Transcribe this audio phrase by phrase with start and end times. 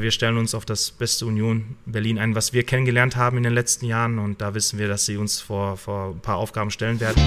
[0.00, 3.52] Wir stellen uns auf das beste Union Berlin ein, was wir kennengelernt haben in den
[3.52, 4.20] letzten Jahren.
[4.20, 7.20] Und da wissen wir, dass sie uns vor, vor ein paar Aufgaben stellen werden.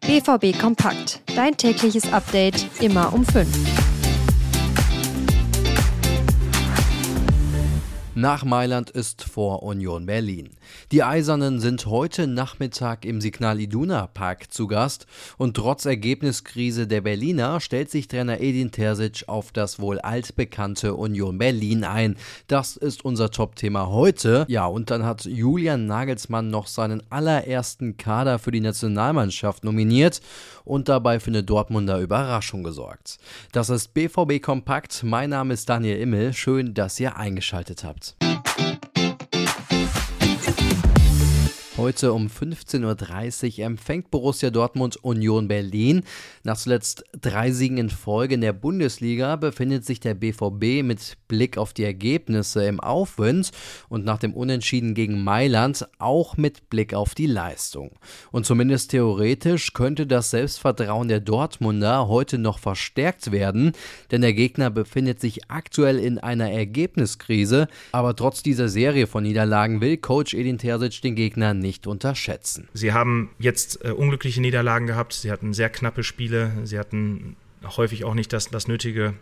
[0.00, 1.22] BVB Kompakt.
[1.36, 3.46] Dein tägliches Update immer um 5.
[8.20, 10.50] Nach Mailand ist vor Union Berlin.
[10.92, 15.06] Die Eisernen sind heute Nachmittag im Signal Iduna Park zu Gast
[15.38, 21.38] und trotz Ergebniskrise der Berliner stellt sich Trainer Edin Terzic auf das wohl altbekannte Union
[21.38, 22.14] Berlin ein.
[22.46, 24.44] Das ist unser Top-Thema heute.
[24.48, 30.20] Ja, und dann hat Julian Nagelsmann noch seinen allerersten Kader für die Nationalmannschaft nominiert
[30.66, 33.16] und dabei für eine Dortmunder Überraschung gesorgt.
[33.52, 35.04] Das ist BVB Kompakt.
[35.04, 36.34] Mein Name ist Daniel Immel.
[36.34, 38.09] Schön, dass ihr eingeschaltet habt.
[41.80, 46.02] Heute um 15.30 Uhr empfängt Borussia Dortmund Union Berlin.
[46.44, 51.56] Nach zuletzt drei Siegen in Folge in der Bundesliga befindet sich der BVB mit Blick
[51.56, 53.52] auf die Ergebnisse im Aufwind
[53.88, 57.92] und nach dem Unentschieden gegen Mailand auch mit Blick auf die Leistung.
[58.30, 63.72] Und zumindest theoretisch könnte das Selbstvertrauen der Dortmunder heute noch verstärkt werden,
[64.10, 67.68] denn der Gegner befindet sich aktuell in einer Ergebniskrise.
[67.92, 72.68] Aber trotz dieser Serie von Niederlagen will Coach Edin Terzic den Gegner nicht nicht unterschätzen.
[72.74, 77.36] Sie haben jetzt äh, unglückliche Niederlagen gehabt, sie hatten sehr knappe Spiele, sie hatten
[77.76, 79.14] häufig auch nicht das, das nötige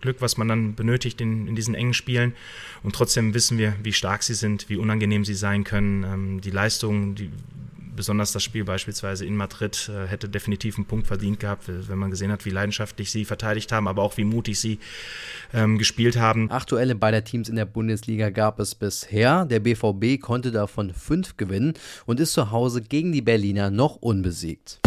[0.00, 2.34] Glück, was man dann benötigt in, in diesen engen Spielen.
[2.84, 6.04] Und trotzdem wissen wir, wie stark sie sind, wie unangenehm sie sein können.
[6.04, 7.30] Ähm, die Leistung, die
[7.98, 12.12] besonders das Spiel beispielsweise in Madrid äh, hätte definitiv einen Punkt verdient gehabt, wenn man
[12.12, 14.78] gesehen hat, wie leidenschaftlich sie verteidigt haben, aber auch wie mutig sie
[15.52, 16.48] ähm, gespielt haben.
[16.50, 19.44] Aktuelle beider Teams in der Bundesliga gab es bisher.
[19.46, 21.74] Der BVB konnte davon fünf gewinnen
[22.06, 24.78] und ist zu Hause gegen die Berliner noch unbesiegt.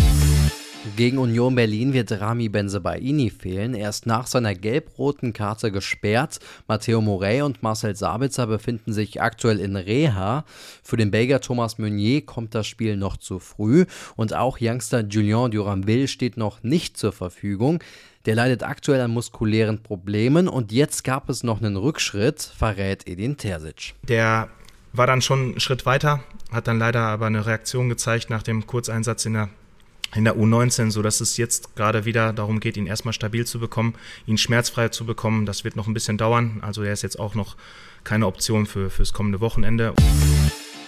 [0.97, 3.75] Gegen Union Berlin wird Rami Benzebaini fehlen.
[3.75, 6.39] Er ist nach seiner gelb-roten Karte gesperrt.
[6.67, 10.43] Matteo Morey und Marcel Sabitzer befinden sich aktuell in Reha.
[10.81, 13.85] Für den Belgier Thomas Meunier kommt das Spiel noch zu früh.
[14.15, 17.83] Und auch Youngster Julien Duranville steht noch nicht zur Verfügung.
[18.25, 23.37] Der leidet aktuell an muskulären Problemen und jetzt gab es noch einen Rückschritt, verrät Edin
[23.37, 23.93] Terzic.
[24.01, 24.49] Der
[24.93, 28.65] war dann schon einen Schritt weiter, hat dann leider aber eine Reaktion gezeigt nach dem
[28.65, 29.49] Kurzeinsatz in der
[30.15, 33.59] in der U19, so dass es jetzt gerade wieder darum geht, ihn erstmal stabil zu
[33.59, 33.95] bekommen,
[34.25, 35.45] ihn schmerzfrei zu bekommen.
[35.45, 36.59] Das wird noch ein bisschen dauern.
[36.61, 37.55] Also er ist jetzt auch noch
[38.03, 39.93] keine Option für fürs kommende Wochenende.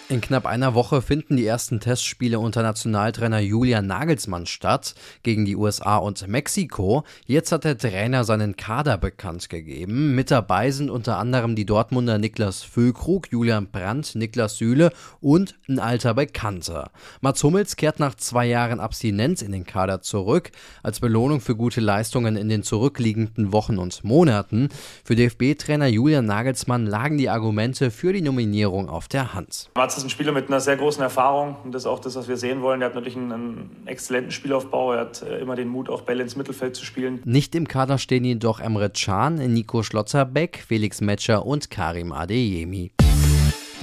[0.09, 5.56] In knapp einer Woche finden die ersten Testspiele unter Nationaltrainer Julian Nagelsmann statt gegen die
[5.56, 7.06] USA und Mexiko.
[7.25, 10.13] Jetzt hat der Trainer seinen Kader bekannt gegeben.
[10.13, 15.80] Mit dabei sind unter anderem die Dortmunder Niklas Füllkrug, Julian Brandt, Niklas Süle und ein
[15.80, 16.92] alter Bekannter.
[17.22, 20.52] Mats Hummels kehrt nach zwei Jahren Abstinenz in den Kader zurück,
[20.84, 24.68] als Belohnung für gute Leistungen in den zurückliegenden Wochen und Monaten.
[25.06, 29.69] Für DFB-Trainer Julian Nagelsmann lagen die Argumente für die Nominierung auf der Hand.
[29.75, 32.28] Mats ist ein Spieler mit einer sehr großen Erfahrung und das ist auch das, was
[32.28, 32.81] wir sehen wollen.
[32.81, 34.94] Er hat natürlich einen, einen exzellenten Spielaufbau.
[34.94, 37.22] Er hat äh, immer den Mut, auch Bälle ins Mittelfeld zu spielen.
[37.26, 42.92] Nicht im Kader stehen jedoch Emre Can, Nico Schlotterbeck, Felix Metscher und Karim Adeyemi.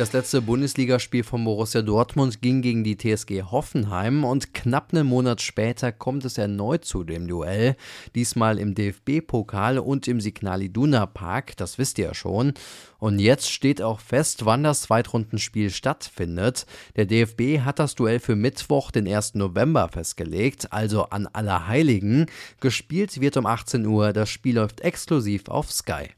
[0.00, 5.42] Das letzte Bundesligaspiel von Borussia Dortmund ging gegen die TSG Hoffenheim und knapp einen Monat
[5.42, 7.76] später kommt es erneut zu dem Duell.
[8.14, 12.54] Diesmal im DFB-Pokal und im Signal Iduna Park, das wisst ihr ja schon.
[12.98, 16.64] Und jetzt steht auch fest, wann das Zweitrundenspiel stattfindet.
[16.96, 19.34] Der DFB hat das Duell für Mittwoch, den 1.
[19.34, 22.24] November festgelegt, also an Allerheiligen.
[22.60, 24.14] Gespielt wird um 18 Uhr.
[24.14, 26.08] Das Spiel läuft exklusiv auf Sky.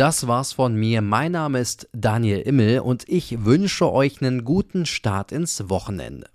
[0.00, 1.02] Das war's von mir.
[1.02, 6.26] Mein Name ist Daniel Immel und ich wünsche euch einen guten Start ins Wochenende.